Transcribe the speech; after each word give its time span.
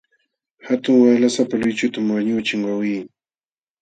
Hatun 0.67 0.95
waqlasapa 1.01 1.55
luychutam 1.61 2.05
wañuqchin 2.15 2.61
wawqii. 2.67 3.01